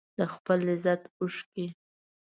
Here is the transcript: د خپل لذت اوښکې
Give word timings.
د 0.17 0.19
خپل 0.33 0.57
لذت 0.67 1.01
اوښکې 1.19 1.67